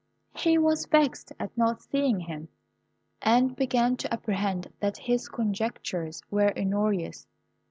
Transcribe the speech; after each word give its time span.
He 0.35 0.57
was 0.57 0.87
vexed 0.87 1.31
at 1.39 1.55
not 1.55 1.83
seeing 1.83 2.21
him, 2.21 2.49
and 3.21 3.55
began 3.55 3.97
to 3.97 4.11
apprehend 4.11 4.73
that 4.79 4.97
his 4.97 5.29
conjectures 5.29 6.23
were 6.31 6.51
erroneous. 6.57 7.27